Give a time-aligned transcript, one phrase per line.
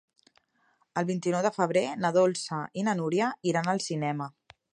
[1.01, 4.33] El vint-i-nou de febrer na Dolça i na Núria iran al cinema.